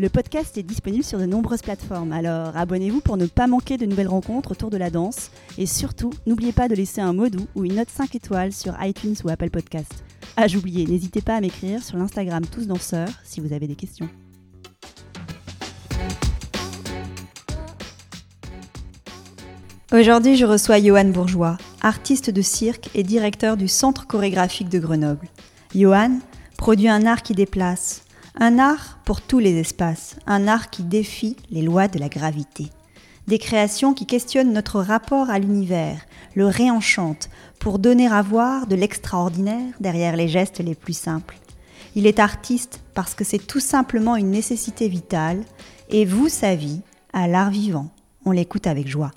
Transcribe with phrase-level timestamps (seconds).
[0.00, 3.86] Le podcast est disponible sur de nombreuses plateformes, alors abonnez-vous pour ne pas manquer de
[3.86, 5.30] nouvelles rencontres autour de la danse.
[5.56, 8.74] Et surtout, n'oubliez pas de laisser un mot doux ou une note 5 étoiles sur
[8.82, 10.02] iTunes ou Apple Podcast.
[10.36, 14.08] Ah, j'oubliais, n'hésitez pas à m'écrire sur l'Instagram Tous Danseurs si vous avez des questions.
[19.92, 25.28] Aujourd'hui, je reçois Johan Bourgeois, artiste de cirque et directeur du Centre chorégraphique de Grenoble.
[25.72, 26.18] Johan
[26.56, 28.03] produit un art qui déplace,
[28.38, 32.66] un art pour tous les espaces, un art qui défie les lois de la gravité.
[33.28, 36.04] Des créations qui questionnent notre rapport à l'univers,
[36.34, 41.36] le réenchantent pour donner à voir de l'extraordinaire derrière les gestes les plus simples.
[41.94, 45.42] Il est artiste parce que c'est tout simplement une nécessité vitale
[45.88, 46.80] et vous sa vie
[47.12, 47.88] à l'art vivant.
[48.26, 49.12] On l'écoute avec joie.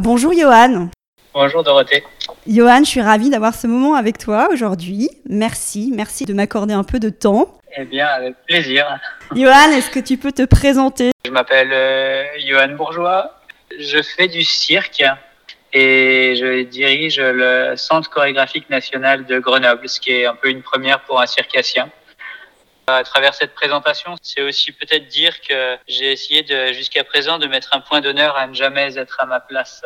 [0.00, 0.88] Bonjour Johan.
[1.34, 2.04] Bonjour Dorothée.
[2.46, 5.10] Johan, je suis ravie d'avoir ce moment avec toi aujourd'hui.
[5.28, 7.59] Merci, merci de m'accorder un peu de temps.
[7.76, 8.98] Eh bien, avec plaisir.
[9.34, 11.10] Johan, est-ce que tu peux te présenter?
[11.24, 13.40] Je m'appelle euh, Johan Bourgeois.
[13.78, 15.04] Je fais du cirque
[15.72, 20.62] et je dirige le Centre chorégraphique national de Grenoble, ce qui est un peu une
[20.62, 21.88] première pour un circassien.
[22.88, 27.46] À travers cette présentation, c'est aussi peut-être dire que j'ai essayé de, jusqu'à présent de
[27.46, 29.82] mettre un point d'honneur à ne jamais être à ma place.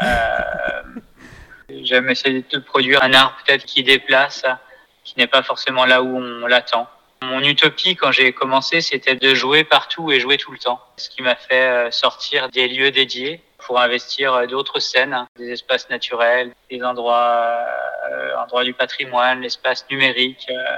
[0.00, 0.06] Euh,
[1.82, 4.44] J'aime essayer de produire un art peut-être qui déplace,
[5.04, 6.88] qui n'est pas forcément là où on l'attend.
[7.22, 10.80] Mon utopie quand j'ai commencé, c'était de jouer partout et jouer tout le temps.
[10.96, 15.50] Ce qui m'a fait euh, sortir des lieux dédiés pour investir euh, d'autres scènes, des
[15.50, 17.58] espaces naturels, des endroits,
[18.10, 20.76] euh, endroits du patrimoine, l'espace numérique, euh,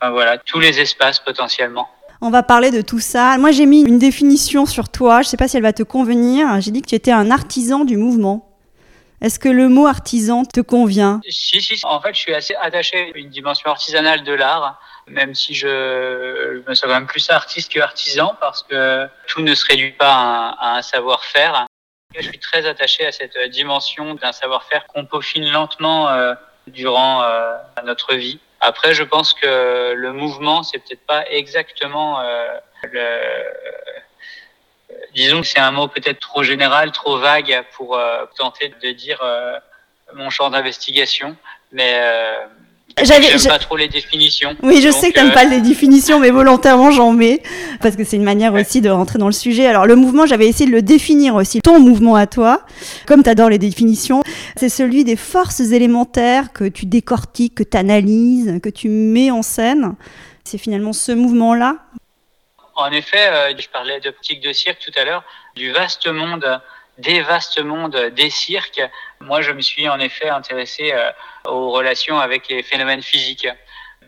[0.00, 1.88] enfin voilà, tous les espaces potentiellement.
[2.20, 3.38] On va parler de tout ça.
[3.38, 5.22] Moi, j'ai mis une définition sur toi.
[5.22, 6.60] Je ne sais pas si elle va te convenir.
[6.60, 8.44] J'ai dit que tu étais un artisan du mouvement.
[9.20, 11.20] Est-ce que le mot artisan te convient?
[11.28, 11.80] Si, si.
[11.84, 15.66] En fait, je suis assez attaché à une dimension artisanale de l'art, même si je,
[16.64, 19.92] je me sens quand même plus artiste que artisan, parce que tout ne se réduit
[19.92, 21.66] pas à, un savoir-faire.
[22.14, 26.34] Je suis très attaché à cette dimension d'un savoir-faire qu'on peaufine lentement euh,
[26.66, 28.40] durant euh, notre vie.
[28.60, 32.48] Après, je pense que le mouvement, c'est peut-être pas exactement euh,
[32.82, 33.48] le
[35.14, 39.20] disons que c'est un mot peut-être trop général, trop vague pour euh, tenter de dire
[39.22, 39.58] euh,
[40.14, 41.36] mon champ d'investigation,
[41.72, 42.46] mais euh,
[43.02, 44.56] j'aime pas trop les définitions.
[44.62, 47.42] Oui, je sais que t'aimes pas les définitions, mais volontairement j'en mets
[47.80, 48.62] parce que c'est une manière ouais.
[48.62, 49.66] aussi de rentrer dans le sujet.
[49.66, 51.60] Alors le mouvement, j'avais essayé de le définir aussi.
[51.60, 52.62] Ton mouvement à toi,
[53.06, 54.22] comme t'adores les définitions,
[54.56, 59.42] c'est celui des forces élémentaires que tu décortiques, que tu analyses, que tu mets en
[59.42, 59.94] scène.
[60.44, 61.76] C'est finalement ce mouvement-là?
[62.74, 65.24] En effet, euh, je parlais d'optique de cirque tout à l'heure,
[65.56, 66.46] du vaste monde,
[66.98, 68.82] des vastes mondes des cirques.
[69.20, 71.10] Moi, je me suis en effet intéressé euh,
[71.46, 73.48] aux relations avec les phénomènes physiques.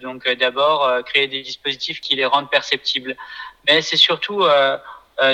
[0.00, 3.16] Donc, euh, d'abord, créer des dispositifs qui les rendent perceptibles.
[3.68, 4.44] Mais c'est surtout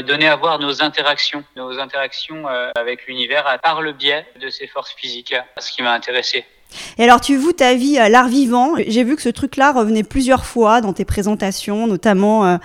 [0.02, 4.92] donner à voir nos interactions, nos interactions avec l'univers par le biais de ces forces
[4.94, 6.44] physiques, ce qui m'a intéressé.
[6.98, 8.74] Et alors, tu voues ta vie à l'art vivant.
[8.86, 12.56] J'ai vu que ce truc-là revenait plusieurs fois dans tes présentations, notamment euh,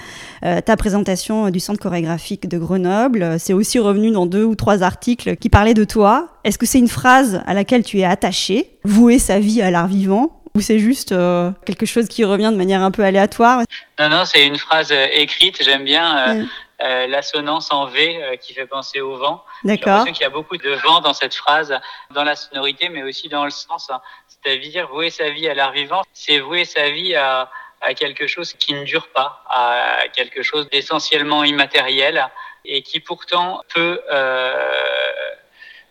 [0.45, 3.39] euh, ta présentation du Centre chorégraphique de Grenoble.
[3.39, 6.27] C'est aussi revenu dans deux ou trois articles qui parlaient de toi.
[6.43, 9.87] Est-ce que c'est une phrase à laquelle tu es attaché Vouer sa vie à l'art
[9.87, 13.61] vivant ou c'est juste euh, quelque chose qui revient de manière un peu aléatoire?
[13.99, 15.63] Non, non, c'est une phrase écrite.
[15.63, 16.35] J'aime bien.
[16.35, 16.47] Mm.
[16.83, 19.43] Euh, l'assonance en V euh, qui fait penser au vent.
[19.63, 20.03] D'accord.
[20.05, 23.43] Qu'il y a beaucoup de vent dans cette phrase, dans la sonorité, mais aussi dans
[23.43, 23.91] le sens.
[23.91, 24.01] Hein.
[24.27, 28.53] C'est-à-dire vouer sa vie à l'art vivant, c'est vouer sa vie à, à quelque chose
[28.53, 32.27] qui ne dure pas, à quelque chose d'essentiellement immatériel
[32.65, 34.73] et qui pourtant peut, euh,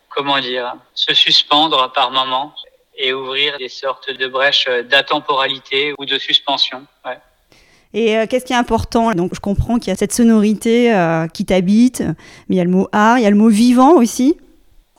[0.09, 2.53] comment dire, se suspendre par moments
[2.97, 6.85] et ouvrir des sortes de brèches d'atemporalité ou de suspension.
[7.05, 7.19] Ouais.
[7.93, 9.13] Et euh, qu'est-ce qui est important?
[9.13, 12.01] Donc, je comprends qu'il y a cette sonorité euh, qui t'habite,
[12.49, 14.39] mais il y a le mot art, il y a le mot vivant aussi.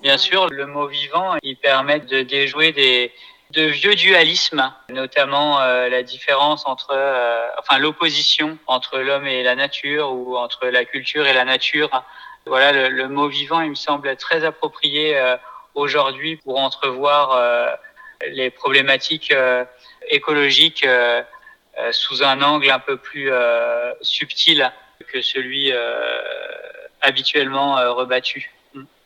[0.02, 3.12] Bien sûr, le mot vivant, il permet de déjouer des,
[3.52, 6.92] de vieux dualismes, notamment euh, la différence entre,
[7.60, 12.04] enfin l'opposition entre l'homme et la nature ou entre la culture et la nature.
[12.48, 15.16] Voilà, le, mot vivant, il me semble très approprié
[15.76, 17.78] aujourd'hui pour entrevoir
[18.28, 19.32] les problématiques
[20.10, 20.84] écologique
[21.92, 23.32] sous un angle un peu plus
[24.02, 24.72] subtil
[25.12, 25.72] que celui
[27.02, 28.52] habituellement rebattu.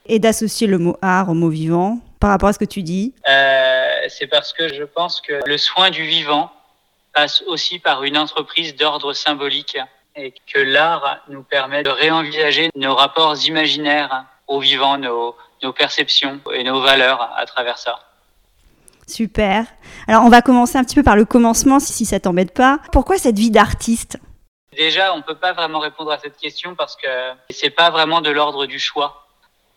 [0.08, 3.14] Et d'associer le mot art au mot vivant par rapport à ce que tu dis?
[3.26, 6.52] C'est parce que je pense que le soin du vivant
[7.14, 9.78] passe aussi par une entreprise d'ordre symbolique
[10.16, 16.40] et que l'art nous permet de réenvisager nos rapports imaginaires au vivant, nos, nos perceptions
[16.54, 18.00] et nos valeurs à travers ça.
[19.08, 19.66] Super.
[20.08, 22.80] Alors on va commencer un petit peu par le commencement, si ça t'embête pas.
[22.92, 24.18] Pourquoi cette vie d'artiste?
[24.76, 27.08] Déjà, on peut pas vraiment répondre à cette question parce que
[27.50, 29.28] c'est pas vraiment de l'ordre du choix.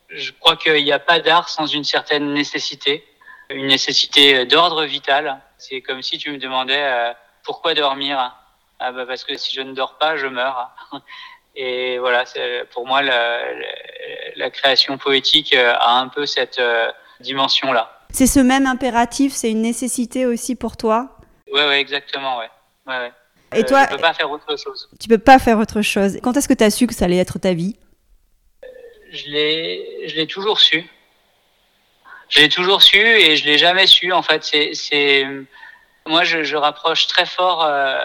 [0.08, 3.06] Je crois qu'il n'y a pas d'art sans une certaine nécessité,
[3.50, 5.40] une nécessité d'ordre vital.
[5.58, 7.12] C'est comme si tu me demandais euh,
[7.44, 8.34] pourquoi dormir?
[8.80, 10.70] Ah bah parce que si je ne dors pas, je meurs.
[11.56, 12.24] Et voilà,
[12.70, 13.40] pour moi, la,
[14.36, 17.97] la, création poétique euh, a un peu cette euh, dimension-là.
[18.12, 21.16] C'est ce même impératif, c'est une nécessité aussi pour toi
[21.52, 22.50] Ouais, ouais, exactement, ouais.
[22.86, 23.12] ouais, ouais.
[23.58, 24.88] Et toi, je peux pas faire autre chose.
[25.00, 26.18] Tu peux pas faire autre chose.
[26.22, 27.76] Quand est-ce que tu as su que ça allait être ta vie?
[29.10, 30.84] Je l'ai, toujours su.
[32.28, 34.12] Je l'ai toujours su et je l'ai jamais su.
[34.12, 35.26] En fait, c'est,
[36.06, 37.64] moi, je, je rapproche très fort.
[37.64, 37.98] Euh,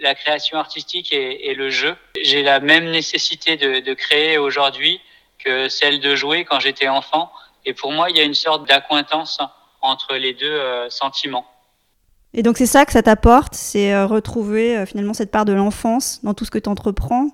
[0.00, 1.96] la création artistique et, le jeu.
[2.22, 5.00] J'ai la même nécessité de, créer aujourd'hui
[5.38, 7.30] que celle de jouer quand j'étais enfant.
[7.66, 9.40] Et pour moi, il y a une sorte d'accointance
[9.82, 11.46] entre les deux euh, sentiments.
[12.32, 15.52] Et donc c'est ça que ça t'apporte, c'est euh, retrouver euh, finalement cette part de
[15.52, 17.28] l'enfance dans tout ce que tu entreprends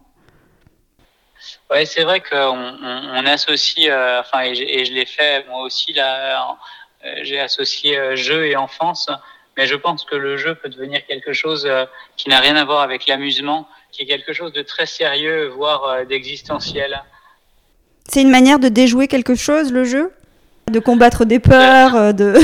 [1.70, 3.90] Oui, c'est vrai qu'on on, associe,
[4.20, 6.56] enfin, et, et je l'ai fait moi aussi, là,
[7.23, 9.11] j'ai associé jeu et enfance.
[9.58, 11.69] Mais je pense que le jeu peut devenir quelque chose
[12.17, 16.06] qui n'a rien à voir avec l'amusement, qui est quelque chose de très sérieux, voire
[16.06, 17.02] d'existentiel.
[18.08, 20.11] C'est une manière de déjouer quelque chose, le jeu?
[20.73, 22.35] De combattre des peurs euh, de...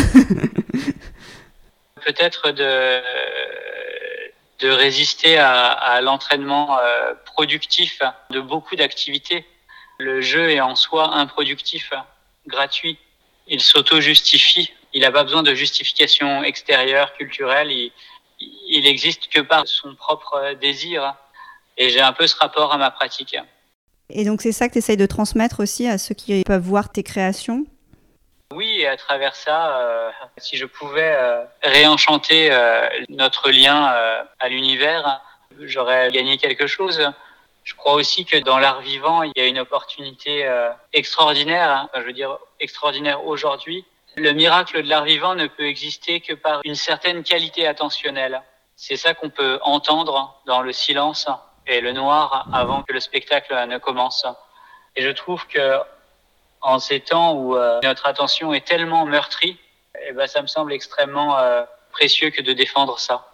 [2.05, 3.01] Peut-être de,
[4.61, 6.79] de résister à, à l'entraînement
[7.27, 9.45] productif de beaucoup d'activités.
[9.99, 11.93] Le jeu est en soi improductif,
[12.47, 12.99] gratuit.
[13.47, 17.71] Il s'auto-justifie il n'a pas besoin de justification extérieure, culturelle.
[17.71, 17.93] Il,
[18.41, 21.15] il existe que par son propre désir.
[21.77, 23.37] Et j'ai un peu ce rapport à ma pratique.
[24.11, 26.91] Et donc c'est ça que tu essayes de transmettre aussi à ceux qui peuvent voir
[26.91, 27.67] tes créations?
[28.55, 33.95] Oui, et à travers ça, euh, si je pouvais euh, réenchanter euh, notre lien
[34.39, 35.21] à l'univers,
[35.61, 37.13] j'aurais gagné quelque chose.
[37.63, 40.51] Je crois aussi que dans l'art vivant, il y a une opportunité
[40.95, 41.91] extraordinaire, hein.
[41.95, 43.85] je veux dire extraordinaire aujourd'hui,
[44.17, 48.41] le miracle de l'art vivant ne peut exister que par une certaine qualité attentionnelle.
[48.77, 51.29] C'est ça qu'on peut entendre dans le silence
[51.67, 54.25] et le noir avant que le spectacle ne commence.
[54.97, 55.83] Et je trouve que
[56.61, 59.57] en ces temps où euh, notre attention est tellement meurtrie,
[60.09, 61.63] eh ben, ça me semble extrêmement euh,
[61.93, 63.27] précieux que de défendre ça.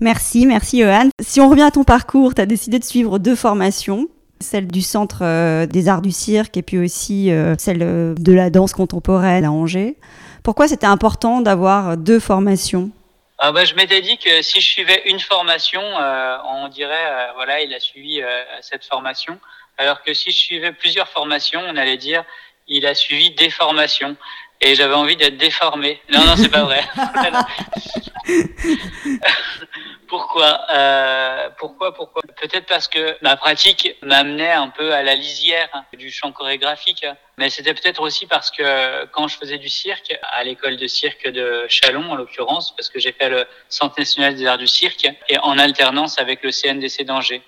[0.00, 1.08] Merci, merci Johan.
[1.20, 4.08] Si on revient à ton parcours, tu as décidé de suivre deux formations
[4.40, 8.74] celle du Centre euh, des Arts du Cirque et puis aussi celle de la danse
[8.74, 9.96] contemporaine à Angers.
[10.42, 12.90] Pourquoi c'était important d'avoir deux formations?
[13.38, 17.72] Ah bah, Je m'étais dit que si je suivais une formation, on dirait, voilà, il
[17.72, 18.20] a suivi
[18.60, 19.38] cette formation.
[19.78, 22.24] Alors que si je suivais plusieurs formations, on allait dire,
[22.66, 24.16] il a suivi des formations.
[24.60, 26.00] Et j'avais envie d'être déformé.
[26.10, 26.82] Non, non, c'est pas vrai.
[30.08, 32.22] Pourquoi euh, Pourquoi Pourquoi?
[32.40, 37.04] Peut-être parce que ma pratique m'amenait un peu à la lisière du chant chorégraphique,
[37.36, 41.28] mais c'était peut-être aussi parce que quand je faisais du cirque, à l'école de cirque
[41.28, 45.06] de Chalon en l'occurrence, parce que j'ai fait le Centre national des arts du cirque,
[45.28, 47.42] et en alternance avec le CNDC d'Angers.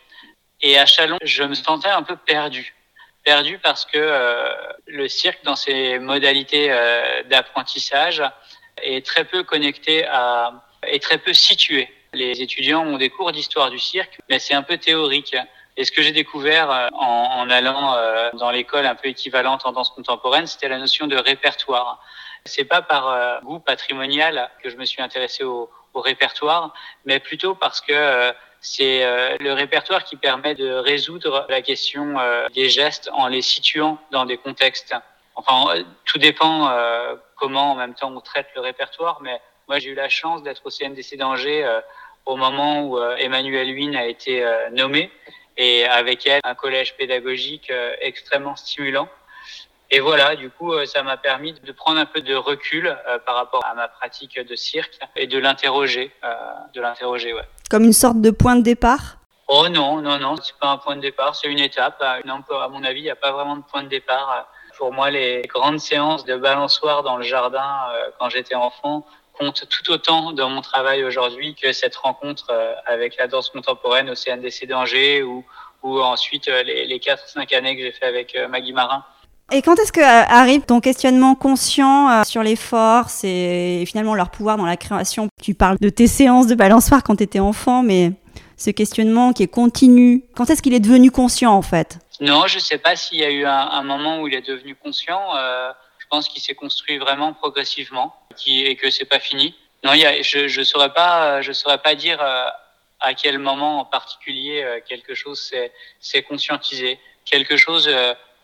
[0.61, 2.75] Et à Chalon, je me sentais un peu perdu.
[3.27, 4.55] Perdu parce que euh,
[4.87, 8.23] le cirque, dans ses modalités euh, d'apprentissage,
[8.83, 13.71] est très peu connecté à, est très peu situé les étudiants ont des cours d'histoire
[13.71, 15.37] du cirque, mais c'est un peu théorique.
[15.77, 19.73] Et ce que j'ai découvert euh, en, allant euh, dans l'école un peu équivalente en
[19.73, 22.01] danse contemporaine, c'était la notion de répertoire.
[22.45, 26.75] C'est pas par euh, goût patrimonial que je me suis intéressé au, répertoire,
[27.07, 28.35] mais plutôt parce que
[28.67, 32.17] c'est le répertoire qui permet de résoudre la question
[32.55, 34.95] des gestes en les situant dans des contextes.
[35.35, 36.71] Enfin, tout dépend
[37.37, 40.63] comment en même temps on traite le répertoire, mais moi j'ai eu la chance d'être
[40.65, 41.65] au CNDC d'Angers
[42.27, 45.11] au moment où euh, Emmanuel Wynne a été euh, nommée
[45.57, 49.09] et avec elle un collège pédagogique euh, extrêmement stimulant.
[49.91, 53.65] Et voilà, du coup, ça m'a permis de prendre un peu de recul par rapport
[53.65, 56.11] à ma pratique de cirque et de l'interroger,
[56.75, 57.49] de l'interroger, ouais.
[57.71, 59.19] Comme une sorte de point de départ?
[59.49, 62.03] Oh non, non, non, c'est pas un point de départ, c'est une étape.
[62.25, 64.49] Non, à mon avis, il n'y a pas vraiment de point de départ.
[64.77, 67.87] Pour moi, les grandes séances de balançoire dans le jardin
[68.19, 69.07] quand j'étais enfant
[69.39, 72.53] compte tout autant dans mon travail aujourd'hui que cette rencontre
[72.87, 75.45] avec la danse contemporaine au CNDC d'Angers ou,
[75.83, 79.05] ou ensuite les, les 4-5 années que j'ai fait avec Maggie Marin.
[79.53, 84.57] Et quand est-ce que arrive ton questionnement conscient sur les forces et, finalement leur pouvoir
[84.57, 85.29] dans la création?
[85.41, 88.13] Tu parles de tes séances de balançoire quand tu étais enfant, mais
[88.57, 91.99] ce questionnement qui est continu, quand est-ce qu'il est devenu conscient en fait?
[92.21, 94.75] Non, je ne sais pas s'il y a eu un, moment où il est devenu
[94.75, 95.37] conscient.
[95.37, 98.15] Euh, je pense qu'il s'est construit vraiment progressivement
[98.47, 99.55] et que c'est pas fini.
[99.85, 102.49] Non, je ne saurais pas, saurais pas dire euh,
[103.01, 105.53] à quel moment en particulier euh, quelque chose
[106.01, 106.99] s'est conscientisé.
[107.25, 107.91] Quelque chose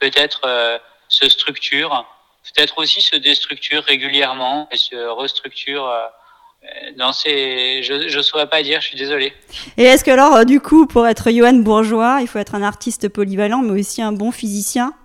[0.00, 0.80] peut-être
[1.12, 2.07] se structure,
[2.54, 5.92] peut-être aussi se déstructure régulièrement et se restructure
[6.64, 9.33] euh, non, c'est, je ne saurais pas dire, je suis désolé.
[9.76, 12.62] Et est-ce que alors, euh, du coup, pour être Johan Bourgeois, il faut être un
[12.62, 14.95] artiste polyvalent, mais aussi un bon physicien?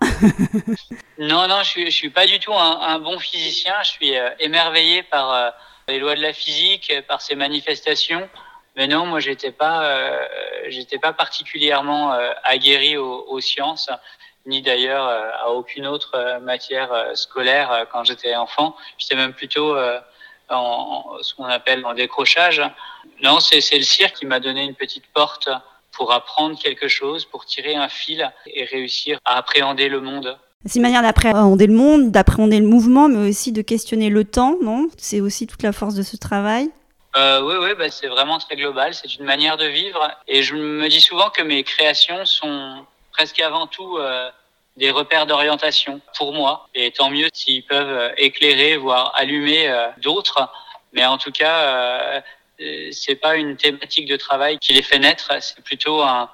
[1.20, 3.74] Non, non, je ne suis, pas du tout un, bon physicien.
[3.82, 5.52] Je suis euh, émerveillé par
[5.88, 8.28] les lois de la physique, par ces manifestations.
[8.76, 9.98] Mais non, moi, j'étais pas,
[10.68, 13.90] j'étais pas particulièrement aguerri aux, aux, sciences,
[14.48, 18.74] ni d'ailleurs à aucune autre matière scolaire quand j'étais enfant.
[18.98, 19.76] J'étais même plutôt
[20.48, 22.62] en, ce qu'on appelle en décrochage.
[23.22, 25.48] Non, c'est le cirque qui m'a donné une petite porte
[25.92, 30.38] pour apprendre quelque chose, pour tirer un fil et réussir à appréhender le monde.
[30.64, 34.56] C'est une manière d'appréhender le monde, d'appréhender le mouvement, mais aussi de questionner le temps,
[34.62, 34.88] non?
[34.96, 36.70] C'est aussi toute la force de ce travail?
[37.16, 38.92] Euh, oui, oui, bah, c'est vraiment très global.
[38.94, 40.10] C'est une manière de vivre.
[40.26, 42.84] Et je me dis souvent que mes créations sont
[43.18, 44.30] presque avant tout euh,
[44.76, 46.68] des repères d'orientation pour moi.
[46.76, 50.48] Et tant mieux s'ils peuvent euh, éclairer, voire allumer euh, d'autres.
[50.92, 52.22] Mais en tout cas,
[52.92, 55.30] c'est pas une thématique de travail qui les fait naître.
[55.40, 56.30] C'est plutôt un,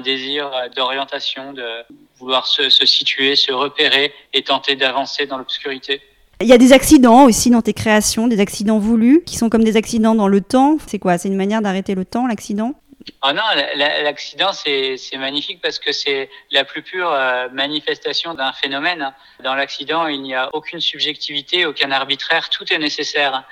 [0.00, 1.84] désir d'orientation, de
[2.18, 6.00] vouloir se situer, se repérer et tenter d'avancer dans l'obscurité.
[6.40, 9.64] Il y a des accidents aussi dans tes créations, des accidents voulus, qui sont comme
[9.64, 10.78] des accidents dans le temps.
[10.86, 11.18] C'est quoi?
[11.18, 12.74] C'est une manière d'arrêter le temps, l'accident?
[13.22, 13.42] Ah non,
[13.76, 19.12] l'accident, c'est magnifique parce que c'est la plus pure euh, manifestation d'un phénomène.
[19.42, 23.44] Dans l'accident, il n'y a aucune subjectivité, aucun arbitraire, tout est nécessaire.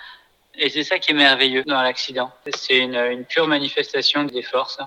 [0.59, 2.31] Et c'est ça qui est merveilleux dans l'accident.
[2.57, 4.79] C'est une, pure manifestation des forces.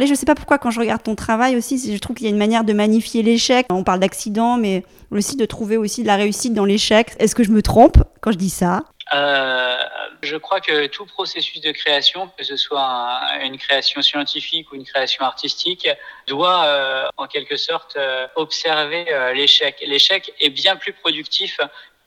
[0.00, 2.28] Je ne sais pas pourquoi, quand je regarde ton travail aussi, je trouve qu'il y
[2.28, 3.66] a une manière de magnifier l'échec.
[3.70, 7.14] On parle d'accident, mais aussi de trouver aussi de la réussite dans l'échec.
[7.18, 8.82] Est-ce que je me trompe quand je dis ça?
[9.14, 9.84] Euh,
[10.22, 14.84] je crois que tout processus de création, que ce soit une création scientifique ou une
[14.84, 15.88] création artistique,
[16.26, 19.82] doit euh, en quelque sorte euh, observer euh, l'échec.
[19.86, 21.60] L'échec est bien plus productif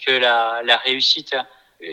[0.05, 1.35] que la, la réussite.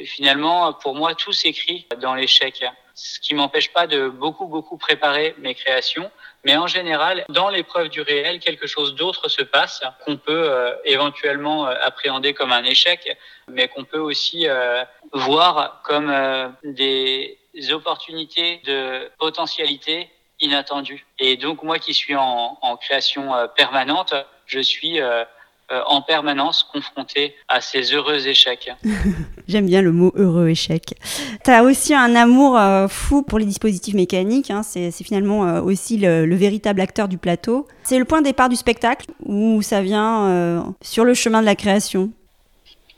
[0.04, 2.64] Finalement, pour moi, tout s'écrit dans l'échec.
[2.94, 6.10] Ce qui m'empêche pas de beaucoup, beaucoup préparer mes créations.
[6.44, 10.74] Mais en général, dans l'épreuve du réel, quelque chose d'autre se passe qu'on peut euh,
[10.84, 13.16] éventuellement appréhender comme un échec,
[13.48, 17.38] mais qu'on peut aussi euh, voir comme euh, des
[17.72, 21.06] opportunités de potentialité inattendues.
[21.18, 24.14] Et donc moi qui suis en, en création euh, permanente,
[24.46, 25.00] je suis
[25.70, 28.70] en permanence confronté à ces heureux échecs.
[29.48, 30.94] J'aime bien le mot heureux échec.
[31.44, 32.58] Tu as aussi un amour
[32.88, 34.50] fou pour les dispositifs mécaniques.
[34.50, 34.62] Hein.
[34.62, 37.66] C'est finalement aussi le, le, véritable acteur du plateau.
[37.82, 41.56] C'est le point de départ du spectacle ou ça vient sur le chemin de la
[41.56, 42.12] création?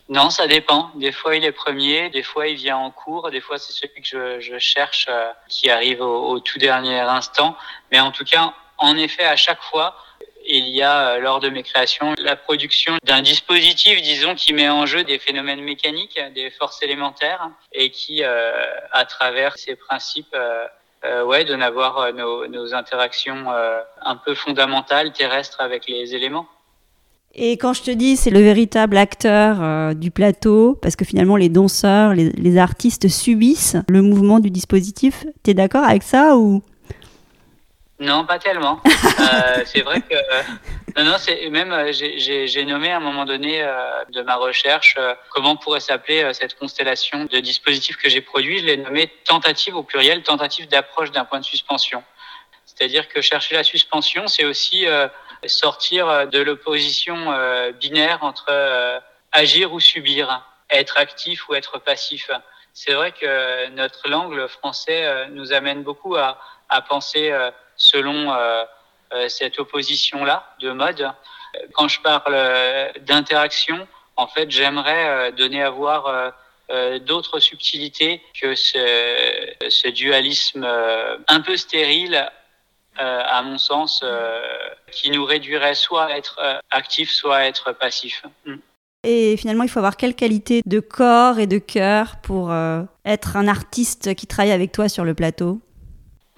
[0.08, 0.90] Non, ça dépend.
[0.94, 4.00] Des fois, il est premier, des fois, il vient en cours, des fois, c'est celui
[4.00, 7.56] que je, je cherche euh, qui arrive au, au, tout dernier instant.
[7.92, 9.94] Mais en tout cas, en effet, à chaque fois,
[10.48, 14.68] il y a, euh, lors de mes créations, la production d'un dispositif, disons, qui met
[14.68, 18.52] en jeu des phénomènes mécaniques, des forces élémentaires, et qui, euh,
[18.92, 23.46] à travers ces principes, euh, ouais, de n'avoir nos, nos, interactions
[24.02, 26.48] un peu fondamentales terrestres avec les éléments.
[27.34, 31.48] Et quand je te dis c'est le véritable acteur du plateau, parce que finalement les
[31.48, 36.62] danseurs, les, les artistes subissent le mouvement du dispositif, tu es d'accord avec ça ou?
[38.00, 38.80] Non, pas tellement.
[38.86, 40.42] euh, c'est vrai que euh,
[40.96, 43.60] non, non, c'est même euh, j'ai nommé à un moment donné
[44.10, 44.96] de ma recherche
[45.30, 48.58] comment pourrait s'appeler cette constellation de dispositifs que j'ai produits.
[48.60, 52.04] Je l'ai nommé tentative au pluriel, tentative d'approche d'un point de suspension.
[52.66, 54.86] C'est-à-dire que chercher la suspension, c'est aussi
[55.46, 58.98] sortir euh, de l'opposition euh, binaire entre euh,
[59.32, 62.30] agir ou subir, être actif ou être passif.
[62.72, 66.38] C'est vrai que notre langue, le français, nous amène beaucoup à,
[66.68, 67.32] à penser
[67.78, 68.37] selon
[69.28, 71.11] cette opposition-là de mode.
[71.73, 72.37] Quand je parle
[73.00, 76.32] d'interaction, en fait, j'aimerais donner à voir
[77.00, 80.64] d'autres subtilités que ce, dualisme
[81.28, 82.28] un peu stérile
[83.00, 84.40] euh, à mon sens, euh,
[84.90, 88.25] qui nous réduirait soit à être euh, actif, soit à être passif.
[88.44, 88.56] Mm.
[89.04, 93.37] Et finalement, il faut avoir quelle qualité de corps et de cœur pour euh, être
[93.37, 95.61] un artiste qui travaille avec toi sur le plateau?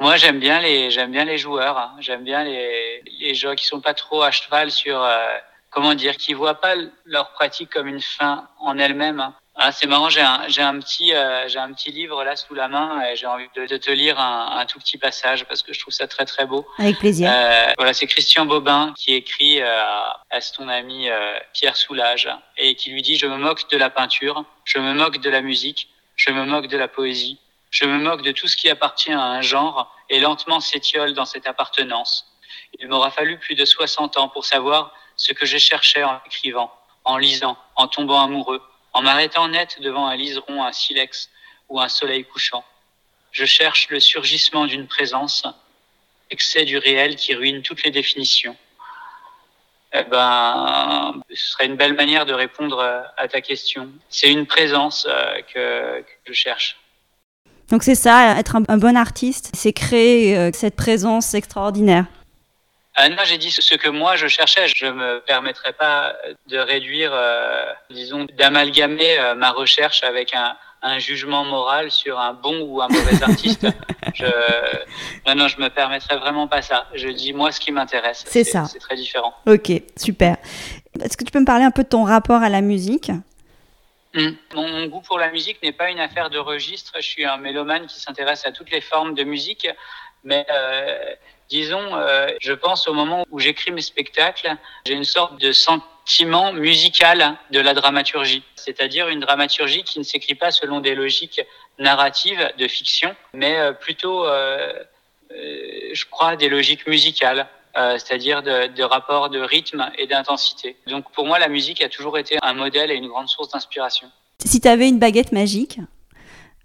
[0.01, 1.79] Moi, j'aime bien les j'aime bien les joueurs.
[1.79, 1.97] Hein.
[2.01, 5.27] J'aime bien les les gens qui sont pas trop à cheval sur euh,
[5.71, 9.21] comment dire, qui voient pas leur pratique comme une fin en elle-même.
[9.21, 9.35] Hein.
[9.57, 12.55] Ah, c'est marrant, j'ai un, j'ai un petit, euh, j'ai un petit livre là sous
[12.55, 15.63] la main et j'ai envie de, de, te lire un, un, tout petit passage parce
[15.63, 16.67] que je trouve ça très très beau.
[16.79, 17.31] Avec plaisir.
[17.31, 19.67] Euh, voilà, c'est Christian Bobin qui écrit euh,
[20.31, 23.91] à son ami euh, Pierre Soulage et qui lui dit je me moque de la
[23.91, 27.39] peinture, je me moque de la musique, je me moque de la poésie,
[27.71, 31.25] je me moque de tout ce qui appartient à un genre et lentement s'étiole dans
[31.25, 32.27] cette appartenance.
[32.79, 36.73] Il m'aura fallu plus de 60 ans pour savoir ce que je cherchais en écrivant,
[37.05, 38.63] en lisant, en tombant amoureux
[38.93, 41.31] en m'arrêtant net devant un liseron, un silex
[41.69, 42.65] ou un soleil couchant.
[43.33, 45.47] Je cherche le surgissement d'une présence,
[46.31, 48.57] excès du réel qui ruine toutes les définitions.
[49.93, 52.81] Eh ben, ce serait une belle manière de répondre
[53.17, 53.91] à ta question.
[54.09, 56.77] C'est une présence euh, que, que, je cherche.
[57.71, 62.07] Donc c'est ça, être un, un, bon artiste, c'est créer euh, cette présence extraordinaire.
[62.97, 64.67] Ah non, j'ai dit ce que moi je cherchais.
[64.75, 66.15] Je me permettrais pas
[66.49, 72.35] de réduire, euh, disons, d'amalgamer euh, ma recherche avec un, un, jugement moral sur un
[72.35, 73.67] bon ou un mauvais artiste.
[74.15, 74.27] je,
[75.27, 76.87] non, non, je me permettrais vraiment pas ça.
[76.95, 78.25] Je dis moi ce qui m'intéresse.
[78.27, 78.65] C'est ça.
[78.65, 79.33] C'est très différent.
[79.47, 80.37] Ok, super.
[81.01, 83.13] Est-ce que tu peux me parler un peu de ton rapport à la musique?
[84.15, 84.31] Mmh.
[84.55, 86.93] Mon goût pour la musique n'est pas une affaire de registre.
[86.97, 89.69] Je suis un mélomane qui s'intéresse à toutes les formes de musique,
[90.25, 91.15] mais euh,
[91.49, 96.53] disons, euh, je pense au moment où j'écris mes spectacles, j'ai une sorte de sentiment
[96.53, 101.41] musical de la dramaturgie, c'est-à-dire une dramaturgie qui ne s'écrit pas selon des logiques
[101.79, 104.73] narratives de fiction, mais euh, plutôt, euh,
[105.31, 107.47] je crois, des logiques musicales.
[107.77, 110.77] Euh, c'est-à-dire de, de rapports de rythme et d'intensité.
[110.89, 114.11] Donc pour moi, la musique a toujours été un modèle et une grande source d'inspiration.
[114.45, 115.79] Si tu avais une baguette magique,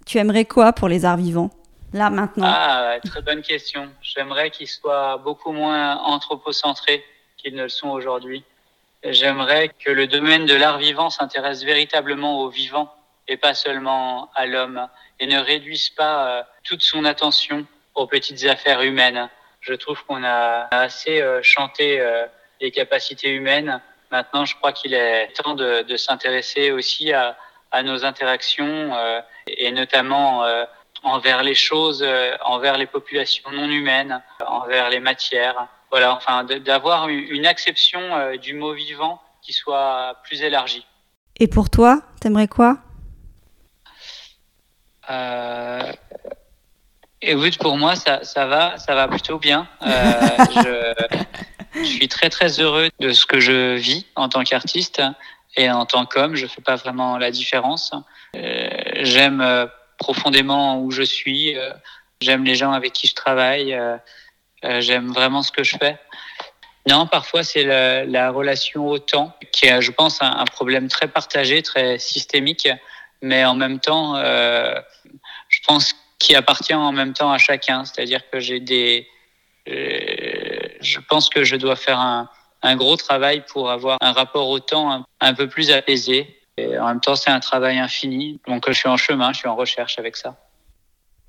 [0.07, 1.51] tu aimerais quoi pour les arts vivants?
[1.93, 3.89] Là maintenant Ah, très bonne question.
[4.01, 7.03] J'aimerais qu'ils soient beaucoup moins anthropocentrés
[7.38, 8.43] qu'ils ne le sont aujourd'hui.
[9.03, 12.91] J'aimerais que le domaine de l'art vivant s'intéresse véritablement au vivant
[13.27, 14.88] et pas seulement à l'homme
[15.19, 19.30] et ne réduise pas euh, toute son attention aux petites affaires humaines.
[19.65, 22.25] Je trouve qu'on a assez euh, chanté euh,
[22.62, 23.82] les capacités humaines.
[24.12, 27.36] Maintenant, je crois qu'il est temps de, de s'intéresser aussi à,
[27.71, 30.45] à, nos interactions euh, et notamment
[31.04, 32.06] envers les choses,
[32.45, 35.67] envers les populations non humaines, envers les matières.
[35.89, 40.86] Voilà, enfin, d'avoir une acception du mot vivant qui soit plus élargie.
[41.38, 42.78] Et pour toi, t'aimerais quoi?
[45.10, 45.91] Euh,
[47.21, 49.67] Écoute, pour moi, ça, ça va, ça va plutôt bien.
[49.82, 50.12] Euh,
[51.73, 55.01] je, je, suis très très heureux de ce que je vis en tant qu'artiste
[55.56, 56.36] et en tant qu'homme.
[56.36, 57.91] Je fais pas vraiment la différence.
[58.36, 58.69] Euh,
[59.01, 59.65] J'aime euh,
[59.97, 61.58] profondément où je suis.
[61.58, 61.71] Euh,
[62.21, 63.78] J'aime les gens avec qui je travaille.
[64.63, 65.99] J'aime vraiment ce que je fais.
[66.88, 70.88] Non, parfois c'est la, la, relation au temps qui est, je pense, un, un, problème
[70.88, 72.69] très partagé, très systémique,
[73.21, 77.86] mais en même temps, je pense qui appartient en même temps à chacun.
[77.86, 79.08] C'est-à-dire que j'ai des,
[79.67, 82.30] euh, je pense que je dois faire un,
[82.62, 86.39] un, gros travail pour avoir un rapport au temps un, un peu plus apaisé.
[86.58, 88.39] Et en même temps, c'est un travail infini.
[88.47, 90.38] Donc, je suis en chemin, je suis en recherche avec ça.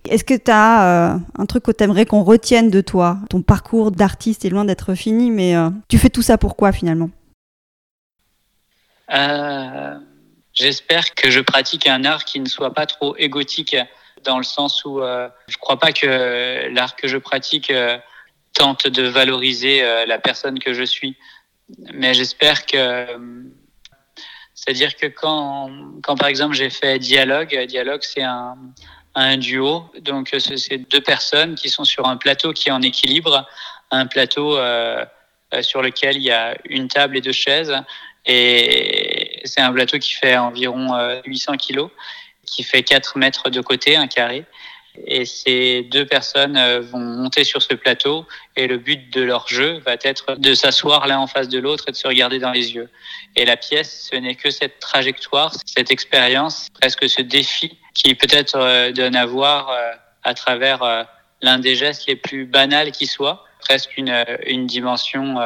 [0.09, 3.18] Est-ce que tu as euh, un truc que tu aimerais qu'on retienne de toi?
[3.29, 7.11] Ton parcours d'artiste est loin d'être fini, mais euh, tu fais tout ça pourquoi finalement?
[9.12, 9.99] Euh,
[10.57, 13.77] J'espère que je pratique un art qui ne soit pas trop égotique
[14.24, 17.98] dans le sens où euh, je crois pas que l'art que je pratique euh,
[18.52, 21.16] tente de valoriser euh, la personne que je suis.
[21.92, 23.07] Mais j'espère que,
[24.55, 25.70] c'est-à-dire que quand,
[26.02, 28.57] quand par exemple j'ai fait Dialogue, Dialogue c'est un,
[29.16, 33.48] un duo, donc c'est deux personnes qui sont sur un plateau qui est en équilibre,
[33.90, 35.05] un plateau euh,
[35.61, 37.74] sur lequel il y a une table et deux chaises,
[38.26, 41.90] et c'est un plateau qui fait environ 800 kilos
[42.46, 44.44] qui fait 4 mètres de côté, un carré.
[45.06, 49.78] Et ces deux personnes vont monter sur ce plateau et le but de leur jeu
[49.80, 52.74] va être de s'asseoir l'un en face de l'autre et de se regarder dans les
[52.74, 52.88] yeux.
[53.37, 58.90] Et la pièce, ce n'est que cette trajectoire, cette expérience, presque ce défi qui peut-être
[58.92, 59.70] donne à voir
[60.22, 61.06] à travers
[61.42, 65.37] l'un des gestes les plus banals qui soit, presque une dimension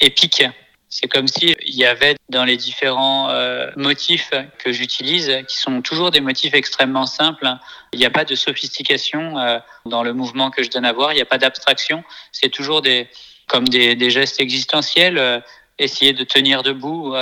[0.00, 0.44] épique
[0.90, 6.10] c'est comme s'il y avait dans les différents euh, motifs que j'utilise, qui sont toujours
[6.10, 7.48] des motifs extrêmement simples,
[7.92, 11.12] il n'y a pas de sophistication euh, dans le mouvement que je donne à voir,
[11.12, 13.08] il n'y a pas d'abstraction, c'est toujours des,
[13.48, 15.40] comme des, des, gestes existentiels, euh,
[15.78, 17.14] essayer de tenir debout,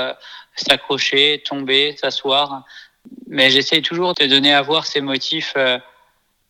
[0.57, 2.65] s'accrocher, tomber, s'asseoir.
[3.29, 5.79] Mais j'essaye toujours de donner à voir ces motifs euh,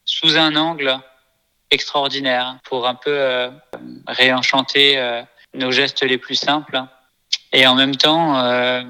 [0.05, 0.99] sous un angle
[1.71, 3.51] extraordinaire pour un peu euh,
[4.07, 5.23] réenchanter euh,
[5.55, 6.81] nos gestes les plus simples.
[7.53, 8.83] Et en même temps, euh,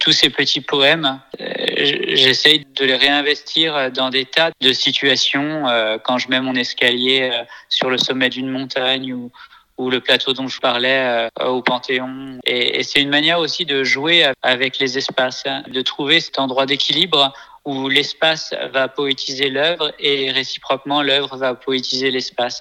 [0.00, 5.64] tous ces petits poèmes, j'essaye de les réinvestir dans des tas de situations
[6.04, 7.30] quand je mets mon escalier
[7.68, 9.30] sur le sommet d'une montagne ou,
[9.76, 12.38] ou le plateau dont je parlais au Panthéon.
[12.46, 16.38] Et, et c'est une manière aussi de jouer avec les espaces, hein, de trouver cet
[16.38, 22.60] endroit d'équilibre où l'espace va poétiser l'œuvre et réciproquement l'œuvre va poétiser l'espace.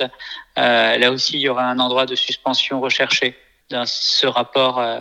[0.57, 3.38] Euh, là aussi, il y aura un endroit de suspension recherché
[3.69, 4.99] dans ce rapport euh,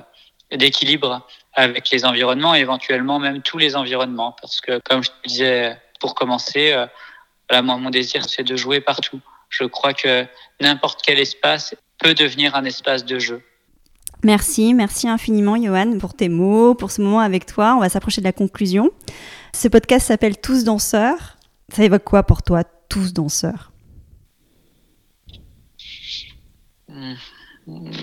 [0.50, 4.34] d'équilibre avec les environnements et éventuellement même tous les environnements.
[4.40, 6.86] Parce que, comme je te disais pour commencer, euh,
[7.48, 9.20] voilà, moi, mon désir, c'est de jouer partout.
[9.48, 10.26] Je crois que
[10.60, 13.42] n'importe quel espace peut devenir un espace de jeu.
[14.24, 17.74] Merci, merci infiniment Johan pour tes mots, pour ce moment avec toi.
[17.76, 18.90] On va s'approcher de la conclusion.
[19.54, 21.36] Ce podcast s'appelle Tous danseurs.
[21.72, 23.70] Ça évoque quoi pour toi, Tous danseurs?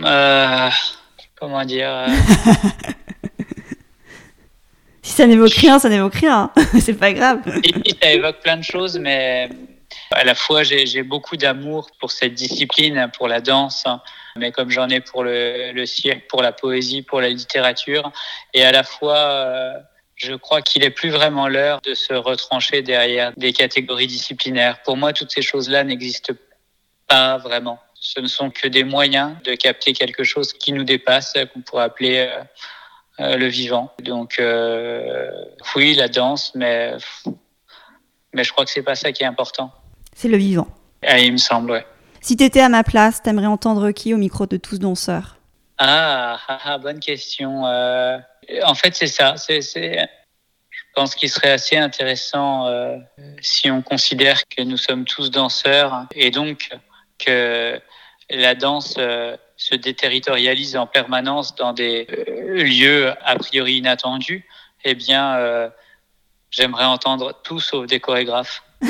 [0.05, 0.69] Euh,
[1.55, 2.07] Comment dire euh...
[5.01, 6.51] Si ça n'évoque rien, ça n'évoque rien.
[6.81, 7.39] C'est pas grave.
[8.01, 9.47] ça évoque plein de choses, mais
[10.11, 13.85] à la fois j'ai beaucoup d'amour pour cette discipline, pour la danse,
[14.35, 18.11] mais comme j'en ai pour le, le, cirque, pour la poésie, pour la littérature,
[18.53, 19.71] et à la fois euh,
[20.15, 24.81] je crois qu'il est plus vraiment l'heure de se retrancher derrière des catégories disciplinaires.
[24.83, 26.33] Pour moi, toutes ces choses-là n'existent
[27.07, 27.79] pas vraiment.
[28.05, 31.85] Ce ne sont que des moyens de capter quelque chose qui nous dépasse, qu'on pourrait
[31.85, 32.43] appeler euh,
[33.19, 33.91] euh, le vivant.
[34.03, 35.31] Donc, euh,
[35.75, 36.93] oui, la danse, mais,
[38.31, 39.71] mais je crois que c'est pas ça qui est important.
[40.15, 40.67] C'est le vivant.
[41.03, 41.85] Ah, il me semble, ouais.
[42.21, 45.37] Si tu étais à ma place, t'aimerais entendre qui au micro de tous danseurs?
[45.79, 47.65] Ah, ah, ah, bonne question.
[47.65, 48.19] Euh,
[48.65, 49.35] en fait, c'est ça.
[49.37, 52.69] C'est, je pense qu'il serait assez intéressant
[53.41, 56.69] si on considère que nous sommes tous danseurs et donc
[57.17, 57.79] que
[58.29, 64.45] la danse euh, se déterritorialise en permanence dans des euh, lieux a priori inattendus.
[64.83, 65.69] Eh bien, euh,
[66.51, 68.63] j'aimerais entendre tout sauf des chorégraphes.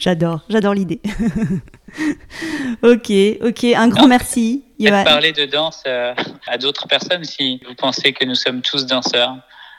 [0.00, 1.00] j'adore, j'adore l'idée.
[2.82, 4.64] ok, ok, un grand Non, merci.
[4.78, 5.04] Johan.
[5.04, 9.36] Parler de danse à d'autres personnes si vous pensez que nous sommes tous danseurs.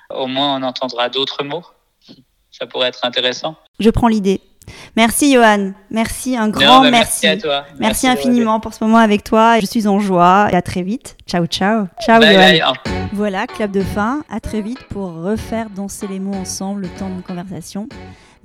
[0.10, 1.66] Au moins, on entendra d'autres mots.
[2.52, 3.58] Ça pourrait être intéressant.
[3.80, 4.40] Je prends l'idée.
[4.96, 7.28] Merci Johan, merci, un Non, grand bah, merci.
[7.28, 7.66] à toi.
[7.80, 9.60] Merci, infiniment pour ce moment avec toi.
[9.60, 11.18] Je suis en joie et à très vite.
[11.28, 11.88] Ciao, ciao.
[12.02, 12.74] Ciao Bye, Johan.
[12.86, 13.10] bye.
[13.14, 14.24] Voilà, clap de fin.
[14.30, 17.90] À très vite pour refaire danser les mots ensemble le temps d'une conversation.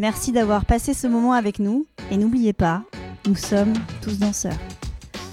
[0.00, 1.86] Merci d'avoir passé ce moment avec nous.
[2.10, 2.82] Et n'oubliez pas,
[3.28, 4.52] nous sommes tous danseurs.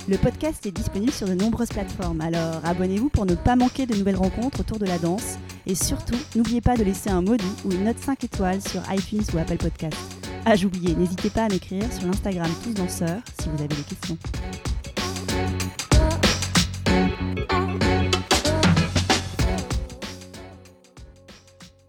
[0.09, 3.93] Le podcast est disponible sur de nombreuses plateformes, alors abonnez-vous pour ne pas manquer de
[3.95, 5.37] nouvelles rencontres autour de la danse.
[5.65, 9.23] Et surtout, n'oubliez pas de laisser un doux ou une note 5 étoiles sur iTunes
[9.33, 9.97] ou Apple Podcast.
[10.49, 14.17] Ah, j'oubliais, n'hésitez pas à m'écrire sur l'Instagram Tous Danseurs si vous avez des questions.